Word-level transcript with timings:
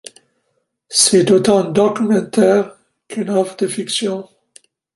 C'est 0.89 1.29
autant 1.29 1.59
un 1.59 1.69
documentaire 1.69 2.75
qu'une 3.07 3.29
œuvre 3.29 3.55
de 3.55 3.67
fiction. 3.67 4.27